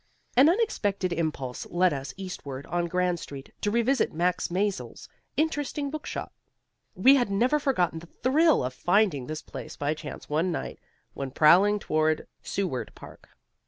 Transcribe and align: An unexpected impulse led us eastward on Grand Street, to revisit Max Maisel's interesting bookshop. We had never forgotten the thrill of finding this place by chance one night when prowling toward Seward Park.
An 0.35 0.49
unexpected 0.49 1.13
impulse 1.13 1.67
led 1.67 1.93
us 1.93 2.11
eastward 2.17 2.65
on 2.65 2.87
Grand 2.87 3.19
Street, 3.19 3.53
to 3.61 3.69
revisit 3.69 4.11
Max 4.11 4.47
Maisel's 4.49 5.07
interesting 5.37 5.91
bookshop. 5.91 6.33
We 6.95 7.13
had 7.17 7.29
never 7.29 7.59
forgotten 7.59 7.99
the 7.99 8.09
thrill 8.23 8.63
of 8.65 8.73
finding 8.73 9.27
this 9.27 9.43
place 9.43 9.75
by 9.75 9.93
chance 9.93 10.27
one 10.27 10.51
night 10.51 10.79
when 11.13 11.29
prowling 11.29 11.77
toward 11.77 12.25
Seward 12.41 12.91
Park. 12.95 13.29